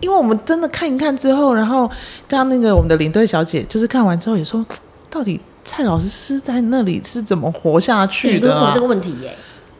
[0.00, 1.88] 因为我们真的看一看之后，然后
[2.28, 4.66] 刚刚那个我们的领队小姐就是看完之后也说，
[5.08, 8.68] 到底蔡老师是在那里是怎么活下去的、啊？
[8.68, 9.34] 有这个问题耶，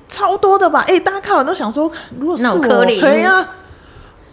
[0.09, 0.81] 超多的吧？
[0.89, 3.47] 哎、欸，大家看完都想说，如果是我，可以啊，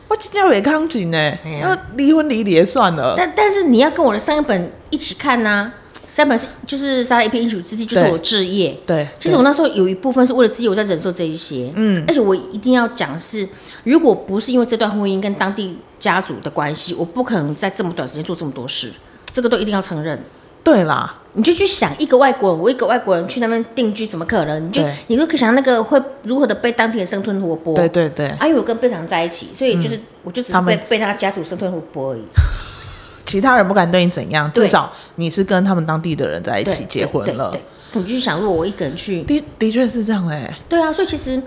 [0.09, 3.13] 我今天也康紧呢，要离婚离离算了。
[3.15, 5.73] 但但是你要跟我的上一本一起看呐、啊。
[6.07, 8.75] 三本是就是杀了一片英雄之地，就是我置业。
[8.83, 11.71] 对，其实我那时候有一部分是为了置业，我在忍受这一些。
[11.75, 13.47] 嗯，而且我一定要讲是，
[13.83, 18.91] 如果不是因为这段婚姻跟当地家族的关系，我不可能在这么短时间做这么多事。
[19.31, 20.19] 这个都一定要承认。
[20.63, 24.63] 对啦，你就去想一个外国人，我一个外国人去那边定居，怎么可能？
[24.63, 27.75] 你就对你就可以想那个会如何的被当地人生吞活剥。
[27.75, 28.27] 对对对。
[28.27, 32.21] 啊，因为我跟非常在一起，所以就是、嗯、我就只是被们被他家族生吞活剥而已。
[33.25, 37.51] 其他人不敢对你怎样，至少你是跟他们当地的人在一起结婚了。
[37.51, 40.55] 对，你就想，如果我一个人去，的的确是这样哎、欸。
[40.67, 41.39] 对啊，所以其实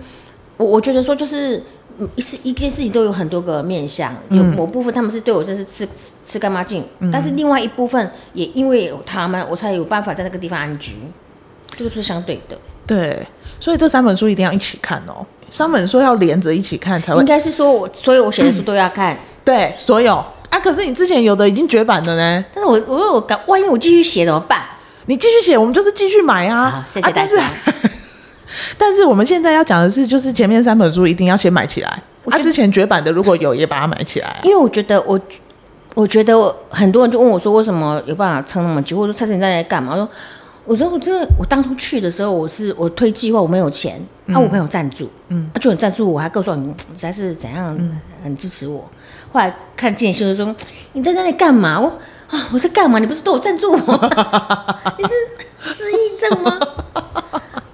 [0.57, 1.63] 我我觉得说，就是一
[2.19, 10.93] 事一件事情都有很多个面向，有某部分他们是对我这是吃吃吃干抹净，嗯、但是另外一部分也因为有他们，我才有办法在那个地方安居，
[11.77, 12.57] 这个是相对的。
[12.87, 13.27] 对，
[13.61, 15.25] 所以这三本书一定要一起看哦。
[15.51, 17.21] 三本书要连着一起看才会。
[17.21, 19.15] 应该是说我，所有我写的书都要看。
[19.15, 20.17] 嗯、 对，所有
[20.49, 20.59] 啊。
[20.63, 22.45] 可是你之前有的已经绝版了呢。
[22.55, 24.63] 但是我我说我搞，万一我继续写怎么办？
[25.07, 26.71] 你继续写，我们就是继续买啊。
[26.71, 27.43] 好，谢谢大家。
[27.43, 27.51] 啊、
[28.77, 32.03] 但是，我们现在要讲的是，就是前面三本书一定要先买起来。
[32.31, 34.37] 啊，之前绝版的如果有，也把它买起来、啊。
[34.45, 35.21] 因为我觉得我。
[35.95, 36.35] 我觉得
[36.71, 40.09] 很多人就问我说：“为什么有办法撑那么久？”或者说：“蔡司你在干嘛？”我说
[40.65, 47.79] ：“我说我真的，我当初去的时候，我是我推计划，我没有钱，嗯、啊，我朋友赞助，嗯，啊，就很赞助我，还告诉我你实在是怎样
[48.25, 48.89] 很支持我。
[48.91, 48.99] 嗯、
[49.35, 50.57] 后来看见新闻说
[50.95, 51.79] 你在那里干嘛？
[51.79, 51.89] 我
[52.31, 52.99] 啊，我在干嘛？
[52.99, 53.77] 你不是都有赞助我？
[54.97, 56.59] 你是失忆症吗？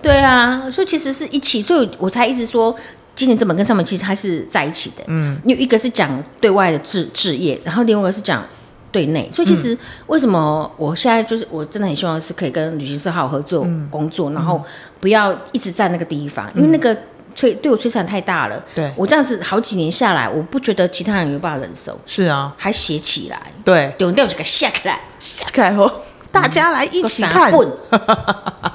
[0.03, 2.75] 对啊，所以其实是一起，所以我才一直说。”
[3.19, 8.47] 今年这本跟上本其实还是在一起的，嗯，因为一个是讲对外的置置业，然后另外一个是讲
[8.93, 14.63] 对内，所以其实为什么我现在就是我真的很希望是可以跟旅行社好好合作工作，嗯、然后
[15.01, 16.95] 不要一直在那个地方，嗯、因为那个
[17.35, 18.65] 摧对我摧残太大了。
[18.73, 21.99] 对，我这样子好几年下来，我不觉得其他人有办法忍受。
[22.07, 25.91] 是啊，还写起来，对，丢掉就给下来，下来后
[26.31, 27.53] 大家来一起看。
[27.53, 27.79] 嗯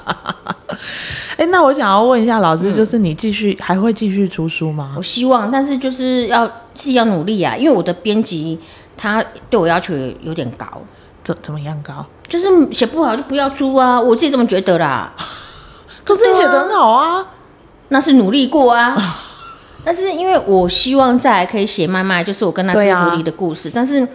[1.43, 4.93] 哎，那我想要问一下老师，就是你继续、嗯、还会继续出书吗？
[4.95, 8.57] 我希望，但是就是要自己要努力啊，因为我的编辑
[8.95, 10.65] 他对我要求有点高。
[11.21, 12.05] 怎怎么样高？
[12.29, 15.13] 就是写不好就不要出啊，我自己这么觉得啦。
[16.05, 17.27] 可是你写的很好啊，
[17.89, 18.95] 那是努力过啊。
[19.83, 24.07] 但是因为我希望再来可以写麦麦，就是我跟那只狐狸的故事，啊、但是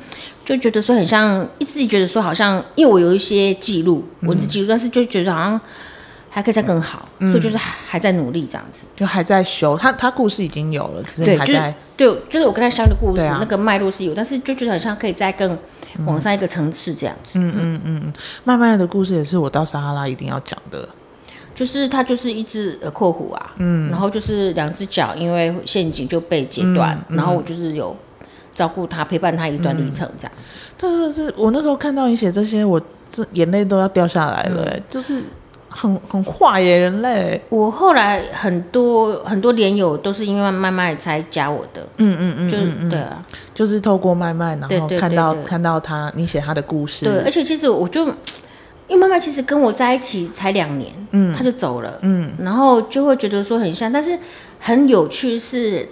[0.46, 5.60] 就觉得说很像，一直觉得说好像，因为我有一些记录文字记录，嗯、但是就觉得好像。
[6.38, 9.77] 还可以再更好，嗯、所以就是还还在努力这样子，就还在修。
[9.77, 15.59] 他他故事已经有了，只是还在对、就是，对，就是我跟他相的故事，啊、那个脉络是有，但是就觉得好像可以再更
[16.07, 17.40] 往上一个层次这样子。
[17.40, 18.12] 嗯嗯嗯，
[18.44, 20.88] 慢慢的故事也是我到撒哈拉一定要讲的，
[21.57, 27.96] 就是他就是一只呃阔虎啊，嗯，然后就是两只脚因为陷阱就被截断，嗯嗯、然后我就是有
[28.55, 30.55] 照顾他，陪伴他一段历程这样子。
[30.79, 35.20] 但是是我那时候看到你写这些，我这眼泪都要掉下来了、就是。
[35.68, 37.40] 很很坏耶，人类。
[37.50, 47.04] 我后来很多很多连友都是因为麦麦才加我的，嗯嗯嗯，就是对啊，就是透过麦麦，然后看到看到他，你写他的故事。
[47.04, 48.07] 对，而且其实我就
[48.87, 54.18] 因为麦麦其实跟我在一起才两年，嗯，他就走了，嗯，然后就会觉得说很像，但是
[54.59, 55.87] 很有趣是，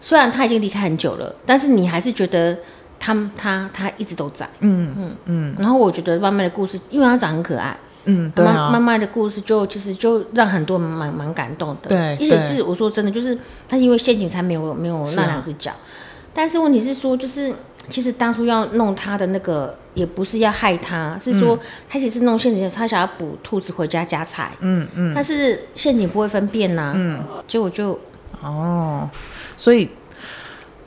[0.00, 2.56] 虽然他已经离开很久了，但是你还是觉得
[3.00, 5.54] 他他他一直都在，嗯嗯嗯。
[5.58, 7.74] 然后我觉得麦麦的故事，因为他长很可爱。
[8.04, 11.88] 嗯，对啊，妈妈的故事就其实就让很多人蛮蛮感动的。
[11.88, 13.36] 对，而且是我说真的，就是
[13.68, 15.76] 他因为陷阱才没有没有那两只脚，啊、
[16.34, 17.54] 但是问题是说，就是
[17.88, 21.56] 其实当初要弄他的那个也不是要害他，是说
[21.88, 24.50] 他其实弄陷阱，他想要捕兔子回家夹菜。
[24.60, 26.92] 嗯嗯，但是陷阱不会分辨呐、啊。
[26.96, 27.98] 嗯，结果就
[28.42, 29.08] 哦，
[29.56, 29.88] 所以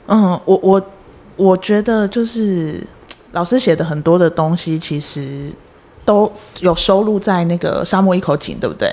[0.06, 0.86] 嗯，我我
[1.36, 2.86] 我觉得就是
[3.32, 5.50] 老师写的很多的东西，其实。
[6.06, 8.88] 都有收录在那个沙漠一口井，对不对？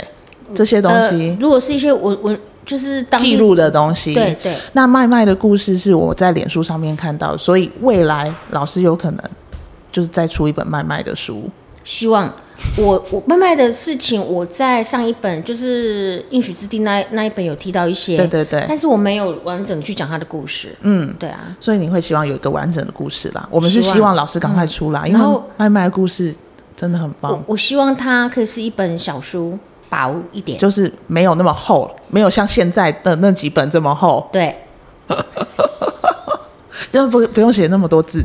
[0.54, 4.56] 这些东西，呃、如果是一些我我就是记录的东西，对对。
[4.74, 9.24] 那麦麦的故事是我在脸书上面看到，所以未来老师有可能
[9.92, 11.50] 就是再出一本麦麦的书。
[11.84, 12.32] 希望
[12.78, 18.64] 我我麦麦的事情，我在上一本就是《应许之地》那那一本有提到一些，对对对。
[18.68, 20.70] 但是我没有完整去讲他的故事。
[20.82, 21.40] 嗯，对啊。
[21.60, 23.46] 所以你会希望有一个完整的故事啦？
[23.50, 26.34] 我们是希望老师赶快出来，嗯、因为麦麦的故事。
[26.76, 27.44] 真的很棒我。
[27.48, 29.58] 我希望它可以是一本小书，
[29.90, 34.30] 薄一点，就是没有那么厚，没有像现在的那几本这么厚。
[34.32, 34.56] 对，
[36.92, 38.24] 就不不用写那么多字。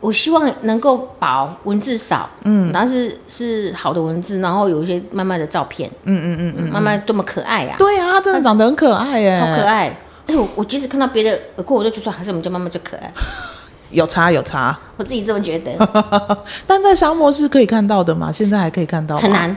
[0.00, 7.78] 我希望能够薄，文字少，嗯，然后是是好的文字，然后有一些慢慢的照片，嗯嗯嗯嗯，慢慢多么可爱呀、啊！
[7.78, 9.96] 对啊，真的长得很可爱耶，超可爱。
[10.26, 13.10] 哎，我我即使看到别的耳廓，我都觉得还是我们家妈妈最可爱。
[13.94, 15.72] 有差有差，我自己这么觉得。
[16.66, 18.30] 但在沙漠是可以看到的嘛？
[18.30, 19.22] 现在还可以看到吗？
[19.22, 19.56] 很难，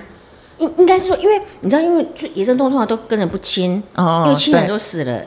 [0.60, 5.22] 应应该是说，因为你知道，因为野生动物通常都跟人不亲，哦、因为亲人都死了，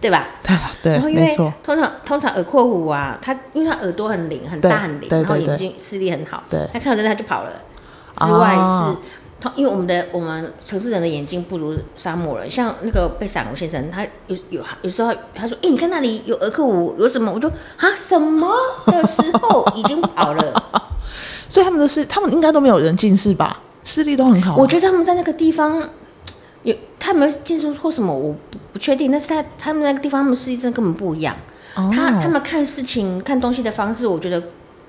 [0.00, 0.26] 对，吧？
[0.42, 7.50] 对对，然后因为通常通常耳廓狐啊，它因为它耳朵很灵，很大很灵，然后眼睛视力很好，对，它看到人它就跑了。
[8.16, 8.96] 之外是。
[9.44, 18.52] 哦因为我们的我们城市人的眼睛不如沙漠人，像那个被闪龙先生，他有有有时候他说：“哎、欸，你看那里有耳廓狐，有什么？”我就啊，什么
[18.86, 20.88] 的时候已经跑了。
[21.48, 23.62] 所以他们的视，他们应该都没有人近视吧？
[23.84, 24.56] 视力都很好。
[24.56, 25.88] 我觉得他们在那个地方
[26.64, 29.08] 有，他们近视或什么，我不不确定。
[29.08, 31.36] 但是他他们那个地方，他们视力真的根本不一样。
[31.76, 34.42] 哦、他他们看事情、看东西的方式，我觉得。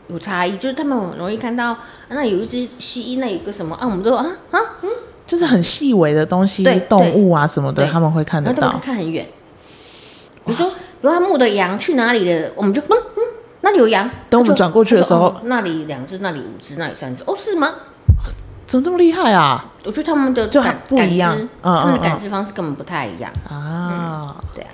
[0.10, 1.78] 有差异，就是他们很容易看到，
[2.10, 3.86] 那有一只蜥蜴，那有个什么啊？
[3.86, 4.90] 我们都说啊啊嗯，
[5.26, 9.26] 就是很细微的东西，对动物啊什么的，他们会看得到，看很远。
[10.46, 13.24] 比如说，比如他牧的羊去哪里了，我们就嗯嗯，
[13.62, 14.10] 那里有羊。
[14.30, 17.24] 等我们转过去的时候，哦、那里两只，那里五只，那里三只。
[17.28, 17.72] 哦，是吗？
[18.66, 19.66] 怎么这么厉害啊？
[19.84, 24.36] 我觉得他们的就很不一样，嗯，他们的感知方式根本不太一样啊、嗯。
[24.54, 24.70] 对啊。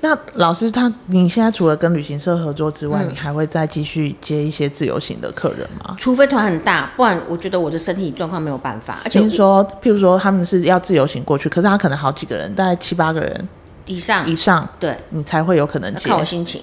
[0.00, 5.94] 那老师他，你现在除了跟旅行社合作之外，嗯、你还会再继续接一些自由行的客人吗？
[5.98, 9.00] 除非团很大，不然我觉得我的身体状况没有办法。
[9.04, 13.48] 而且听说，譬如说他们是要自由行过去，可是他可能好几个人，大概七八个人
[13.86, 16.08] 以上以上，对，你才会有可能接。
[16.08, 16.62] 看我心情，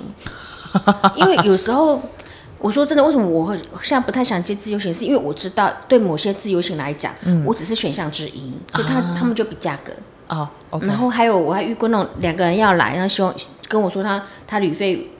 [1.15, 2.01] 因为有时候
[2.59, 4.93] 我说真的，为什么我会现在不太想接自由行？
[4.93, 9.91] 是因为我知道对某些自由行来讲，嗯、我只是选项之一，所以他、啊、他们就比价格。
[10.31, 13.33] 哦、oh, okay，然后还有我还遇过那种两个人要来，然后希望
[13.67, 15.11] 跟我说他他旅费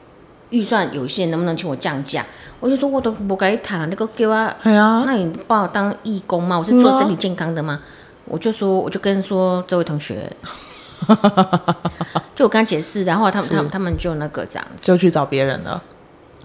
[0.51, 2.25] 预算有限，能不能请我降价？
[2.61, 6.57] 我就说我都不跟你谈了，那个给我，哎呀，那你把我当义工吗？
[6.57, 7.81] 我是做身体健康的吗？
[7.83, 7.87] 嗯、
[8.23, 10.31] 我就说我就跟说这位同学，
[12.33, 15.81] 就我跟他解释，然后他们他们他们就那个这样子，就去找别人了，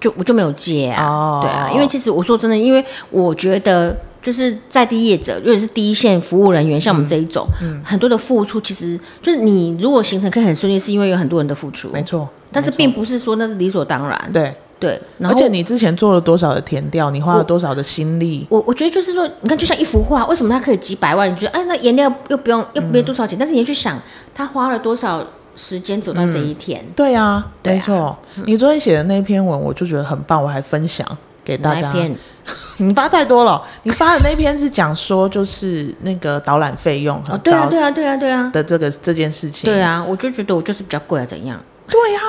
[0.01, 1.43] 就我就没有接啊，oh.
[1.45, 3.97] 对啊，因为其实我说真的，因为我觉得。
[4.27, 12.29] 就是在地业者，或者是第一线服务人员，像我们这一种，嗯，很多的付出，其实就是你如果行程可以很顺利，是因为有很多人的付出，没错。
[12.51, 15.01] 但是并不是说那是理所当然，对对。
[15.23, 18.45] 而且你之前做了多少的填调，你花了多少的心力？
[18.51, 21.31] 我我觉得就是说，你看，就像一幅画，为什么它可以几百万？
[21.31, 23.97] 你觉得，哎，那颜料又不用，又没多少钱，嗯，但是你去想，
[24.35, 26.83] 他花了多少时间走到这一天？
[26.85, 28.19] 嗯，对啊，没错。
[28.45, 31.07] 你昨天写的那篇文，我就觉得很棒，我还分享
[31.47, 31.95] 给大家。
[32.79, 41.59] 你发太多了，你发的那篇是讲说就是那个导览费用很高，对啊对啊对啊对啊的这个这件事情，对啊，我就觉得我就是比较贵啊，怎样？
[41.89, 42.21] 对呀。
[42.21, 42.27] 啊，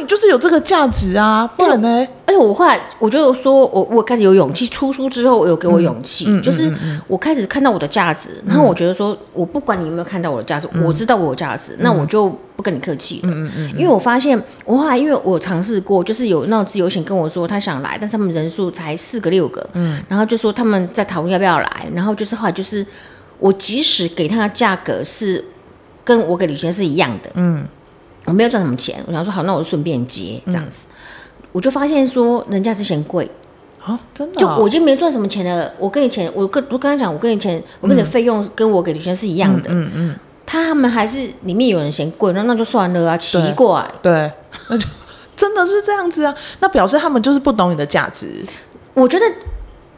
[0.00, 2.06] 你就是有这个价值啊，不然呢？
[2.26, 6.72] 而且我后来我就说，我我开始有勇气出书之后，我有给我勇气，嗯嗯、就是
[7.08, 13.30] 我开始看到我的价值、嗯，然后我觉得说，我不管你有没有看到我的价值、嗯，我知道我有价值、嗯，那我就不跟你客气了。
[13.32, 22.86] 嗯嗯嗯，因为我发现，我后来因为我尝试过，就是有那种自由行跟我说他想来，但是他们人数才四个六个，嗯，然后就说他们在讨论要不要来，然后就是后来就是
[23.38, 25.44] 我即使给他的价格是
[26.04, 27.66] 跟我给旅行是一样的，嗯。
[28.28, 33.30] 我没有赚什么钱，我想说好，那我就顺便接这样子、嗯，我就发现说人家是嫌贵
[33.82, 35.72] 啊，真的、哦，就我已经没赚什么钱了。
[35.78, 44.30] 我跟你钱，我跟我跟他讲，我跟你钱，我跟你的费用跟我给旅行是一样的，嗯嗯，嗯，他们还是里面有人嫌贵，那那就算了啊，奇怪，对，
[44.68, 44.86] 那就
[45.34, 48.28] 真的是这样子啊，那表示他们就是不懂你的价值。
[48.94, 49.24] 我觉得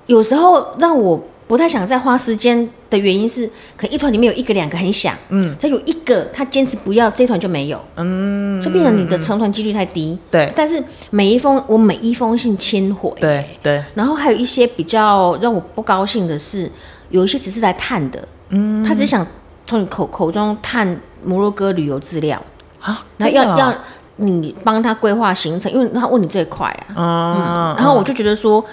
[0.07, 1.23] 有时候让我。
[1.51, 3.45] 不太想再花时间的原因是，
[3.77, 10.49] 可能一团里面有一个两个很想，嗯，再有一个他坚持不要，这一团就没有，嗯，就变成你的成团几率太低，对。
[10.55, 13.83] 但是每一封我每一封信签回，对对。
[13.95, 16.71] 然后还有一些比较让我不高兴的是，
[17.09, 19.27] 有一些只是来探的，嗯，他只是想
[19.67, 22.41] 从你口口中探摩洛哥旅游资料。
[22.81, 23.75] 啊，那要要
[24.15, 28.65] 你帮他规划行程，因为他问你这一块啊，嗯，然后我就觉得说。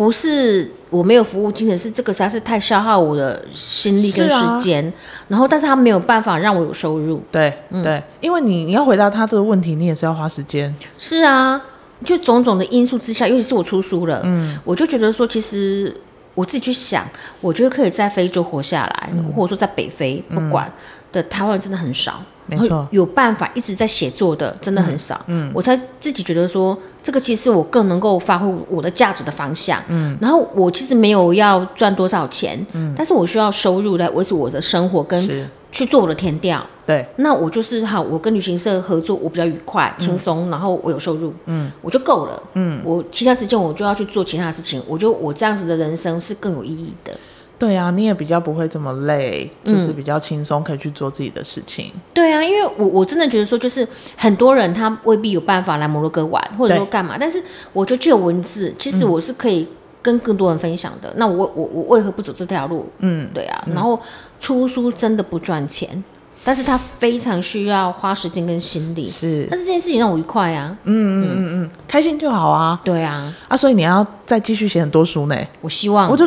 [0.00, 4.92] 不是我没有服务精神，是这个实在是太消耗我的心力跟时间，啊。
[5.28, 7.22] 然后，但是他没有办法让我有收入。
[7.30, 10.74] 对，嗯、对，因为你你要回答他这个问题，你也是要花时间。
[10.96, 11.60] 是啊，
[12.02, 15.94] 就种种的因素之下，尤其是我出书了，嗯，我就觉得说，其实
[16.34, 17.06] 我自己去想，
[17.42, 20.66] 我觉得可以在非洲活下来，嗯、或者说在北非，不管。
[20.66, 20.72] 嗯
[21.12, 25.20] 的台湾真的很少，没错，有办法一直在写作的真的很少。
[25.26, 29.80] 嗯，我才自己觉得说，这个其实我更能够发挥我的价值的方向。
[29.88, 36.64] 嗯，然后我其实没有要赚多少钱，嗯，但是我需要收入来维持我的生活跟去做我的填调。
[36.86, 42.42] 对，那我就是好，我跟旅行社合作，我比较愉快、轻松，然后我有收入，嗯，我就够了。
[42.54, 47.16] 嗯，我其他时间我就要去做其他的事情，我就我这样子的人生是更有意义的。
[47.60, 51.92] 对啊，你也比较不会这么累，就是比较轻松，可以去做自己的事情。
[51.94, 57.40] 嗯、对啊，因为我我真的觉得说，就是很多人他未必有办法来摩洛哥玩，或者说干嘛，但是
[57.74, 59.68] 我觉得就有文字，其实我是可以
[60.00, 61.10] 跟更多人分享的。
[61.10, 62.88] 嗯、那我我我为何不走这条路？
[63.00, 63.62] 嗯，对啊。
[63.66, 64.00] 然后
[64.40, 66.02] 出书真的不赚钱，
[66.42, 69.06] 但是他非常需要花时间跟心力。
[69.06, 70.74] 是，但是这件事情让我愉快啊。
[70.84, 72.80] 嗯嗯嗯嗯，开心就好啊。
[72.82, 75.36] 对啊，啊，所以你要再继续写很多书呢。
[75.60, 76.26] 我希望，我就。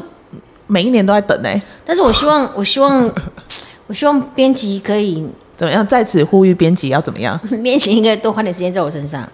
[0.68, 3.12] 每一年都在等呢、欸，但是我希望， 我希望，
[3.88, 5.86] 我希望编辑可以怎么样？
[5.86, 7.40] 在此呼吁编辑要怎么样？
[7.62, 9.28] 编辑应该多花点时间在我身上。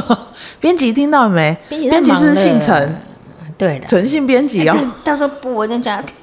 [0.60, 1.56] 编辑听到了没？
[1.68, 2.96] 编辑是姓陈，
[3.58, 4.76] 对的，陈姓编辑哦。
[5.04, 6.14] 到时候不，我跟家庭，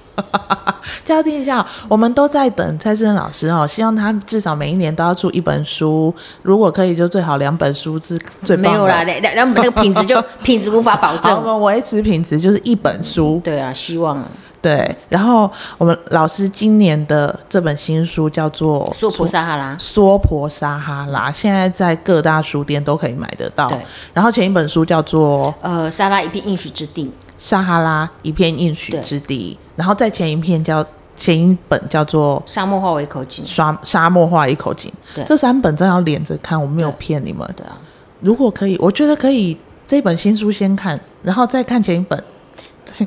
[1.05, 3.68] 家听一下，我们都在等蔡志恩老师哦。
[3.68, 8.55] 希望他至少每一年都要出一本书，如果可以，就最好两本书是最。
[8.57, 11.36] 没有啦，两两本那个品质就品质无法保证。
[11.36, 13.39] 我们维持品质就是一本书。
[13.43, 14.24] 对啊，希望。
[14.64, 23.68] 对，然后我们老师今年的这本新书叫做《娑婆撒哈拉》，娑婆撒哈拉现在在各大书店都可以买得到。
[23.68, 23.78] 对，
[24.14, 27.03] 然后前一本书叫做呃《撒拉一片应许之地》，
[27.38, 29.59] 撒哈拉一片应许之地。
[29.76, 34.89] 然后再前一片叫前一本叫做《沙漠化为一口井》，沙沙漠化一口井。
[35.14, 37.45] 对，这三本真要连着看，我没有骗你们。
[37.57, 37.76] 对啊，
[38.22, 42.24] 如果可以，我觉得可以这本新书先看，然后再看前一本，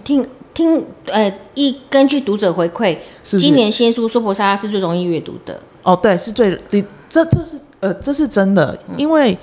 [0.04, 0.28] 听。
[0.56, 5.60] 听，呃，一根据读者回馈，今年新书《娑婆撒哈拉》是最容易阅读的。
[5.82, 6.50] 哦，对，是最，
[7.10, 9.36] 这这是呃，这是真的，嗯、因为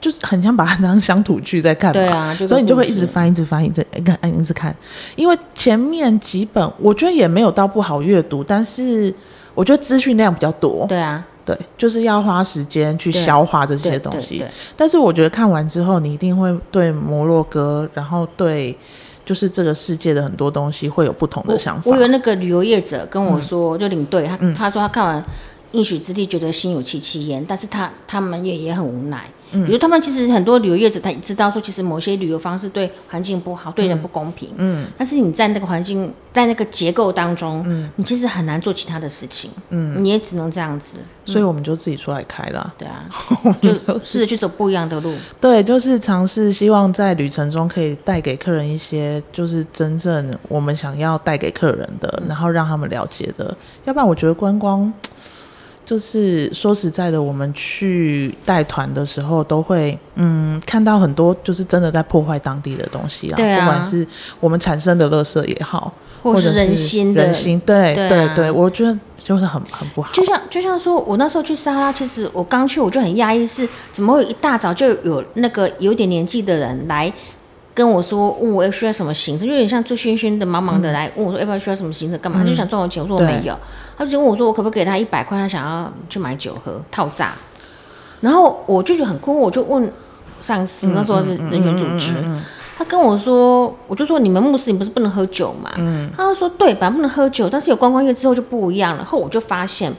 [0.00, 4.76] 就是很像把它当乡土剧在看嘛，对啊，所以你就会一直翻，一直翻，一直看，一直看。
[5.14, 9.14] 因为前面几本我觉得也没有到不好阅读，但是
[9.54, 10.84] 我觉得资讯量比较多。
[10.88, 14.44] 对啊，对，就是要花时间去消化这些东西。
[14.76, 18.76] 但是我觉得看完之后，你一定会对摩洛哥，然后对。
[19.24, 21.90] 就是这个世界的很多东西会有不同的想法。
[21.90, 25.22] 我有那个旅游业者跟我说，嗯、就领队他、嗯、他说他看完
[25.72, 29.24] 《应许之地》觉得心有戚戚焉，但是他他们也也很无奈。
[29.64, 34.50] 比如他们其实很多旅游业者，他也知道说，其实某些旅游方式对环境不好，对人不公平。
[34.56, 34.86] 嗯。
[34.98, 39.50] 但是你在那个环境，在那个结构当中，嗯，你其实很难做其他的事情。
[39.70, 40.02] 嗯。
[40.02, 40.96] 你也只能这样子。
[41.26, 42.74] 所以我们就自己出来开了。
[42.76, 43.08] 对啊。
[43.62, 43.72] 就
[44.04, 45.14] 试着去走不一样的路。
[45.40, 53.56] 对，就是尝试，希望在旅程中可以带给客人一些，就是真正我们想要带给客人的，然后让他们了解的。
[53.84, 54.92] 要不然，我觉得观光。
[55.84, 64.06] 就是说实在的，我们去带团的时候，都会嗯看到很多就是真的在破坏当地的东西啊，对啊，不管是
[64.40, 70.12] 我们产生的垃圾也好，或是人心的人心，对对对，对，我觉得就是很很不好。
[70.14, 77.12] 就像就像说我那时候去沙拉，其实我刚去我就很压抑，是怎么会一大早就有那个有点年纪的人来。
[77.74, 82.38] 跟我说，问我要需要什么行程，就有点像醉醺醺的、茫茫的来问我说，要不要需要什么行程，干嘛？
[82.40, 83.02] 他就想赚我钱。
[83.02, 83.58] 我说我没有，
[83.98, 87.32] 他就问我说，我可不可以给他一百块，他想要去买酒喝套炸。
[88.20, 89.92] 然后我就觉得很困惑，我就问
[90.40, 92.14] 上司，那时候是人权组织，
[92.78, 95.72] 他跟我说，我就说你们穆斯林不是不能喝酒嘛？
[96.16, 99.04] 他就说对本来，不能喝酒，但是有观光业之后就不一样了。
[99.04, 99.92] 后我就发现，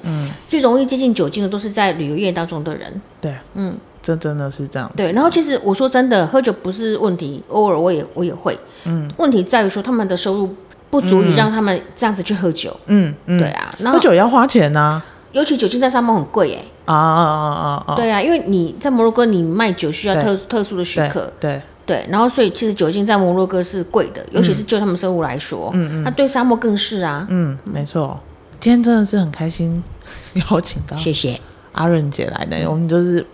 [0.47, 3.01] 最容易接近酒精的都是在旅游业当中的人。
[3.19, 3.75] 对，嗯。
[4.05, 4.91] 这真的是这样。
[4.95, 8.55] 对，然后其实我说真的，喝酒不是问题，偶尔我也我也会。
[8.83, 9.09] 嗯。
[9.17, 10.55] 问题在于说他们的收入
[10.91, 12.79] 不足以让他们这样子去喝酒。
[12.85, 13.39] 嗯嗯。
[13.39, 15.01] 对啊，喝酒也要花钱呐。
[15.31, 16.63] 尤其酒精在沙漠很贵哎。
[16.85, 17.95] 啊啊啊啊！
[17.95, 21.33] 对啊，因为你在摩洛哥，你卖酒需要特特殊的许可。
[21.39, 22.05] 对对。
[22.07, 25.71] 然后，所以其实酒精在摩洛哥是贵的，尤其是就他们生物来说。
[25.73, 26.03] 嗯嗯。
[26.03, 27.25] 那对沙漠更是啊。
[27.31, 28.19] 嗯，没错。
[28.59, 29.83] 今天真的是很开心
[30.51, 31.41] 邀请到谢谢
[31.71, 33.25] 阿润姐来的，我们就是。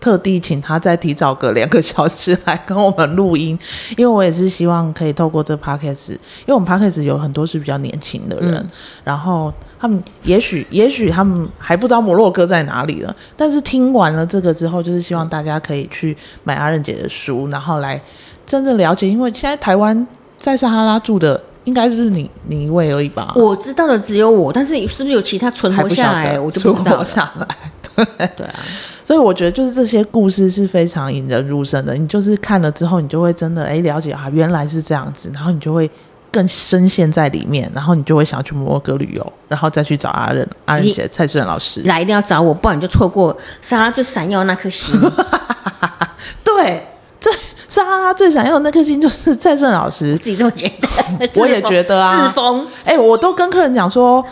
[0.00, 3.58] 特地请他再提早个两个小时来跟我们录音，
[3.96, 8.70] 因为我也是希望可以透过这 podcast，因为我们 podcast 有很多是比较年轻的人，嗯、
[9.04, 18.00] 然后他们也许也许他们还不知道摩洛哥在哪里了，但是听完了这个之后，就是希望大家可以去买阿任姐的书，然后来
[18.46, 20.06] 真正了解，因为现在台湾
[20.38, 23.32] 在撒哈拉住的应该就是你你一位而已吧？
[23.36, 26.38] 我知道的只有我，但是是不是有其他存活下来？
[26.38, 27.46] 我就不知道下来。
[27.96, 28.54] 对啊，
[29.08, 31.94] 所以我觉得就是这些故事是非常引人入胜的。
[31.94, 35.90] 你就是看了之后，你就会真的哎了解啊，原来是这样子，然后你就会
[36.30, 44.94] 更深陷在里面，然后你就会想要去摩洛哥旅游，然后再去找阿仁阿仁姐蔡志仁老师来，一定要找我，不然你就错过莎拉最闪耀那颗星。
[46.44, 46.86] 对，
[47.18, 47.30] 这
[47.66, 52.66] 莎拉最闪耀的那颗星就是蔡世仁老师，自己这么觉得， 我也觉得啊，自封。
[52.84, 54.22] 哎，我都跟客人讲说。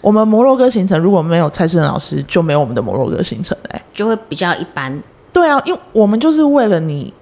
[0.00, 5.02] 我们摩洛哥行程如果没有蔡世仁老师，就没有我们的摩洛哥行程哎、欸，就会比较一般。
[5.32, 7.12] 对啊，因为我们就是为了你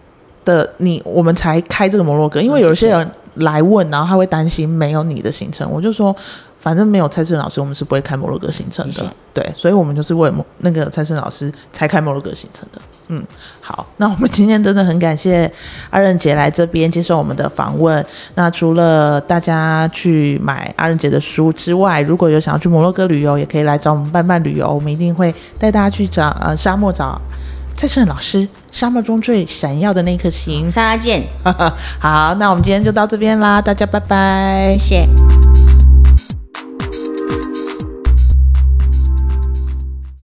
[0.44, 2.40] 的你，我们才开这个摩洛哥。
[2.40, 6.14] 因为有些人来问，然后他会担心没有你的行程，我就说。
[6.58, 9.06] 反正没有蔡世仁老师，我们是不会开摩洛哥行程的。
[9.32, 12.80] 对，所以我们就是为那个蔡世仁老师才开摩洛哥行程的。
[13.08, 13.22] 嗯，
[13.60, 15.50] 好，那我们今天真的很感谢
[15.90, 18.04] 阿任姐来这边接受我们的访问。
[18.34, 24.72] 那除了大家去买阿任姐的书之外，如果有想要去摩洛哥旅游，也可以来找我们伴伴旅游。
[24.72, 27.20] 我们一定会带大家去找呃沙漠找
[27.74, 30.70] 蔡胜老师，沙漠中最闪耀的那颗星。
[30.70, 31.22] 沙拉见。
[32.00, 35.55] 好，那我们今天就到这边啦，大家拜拜，谢谢。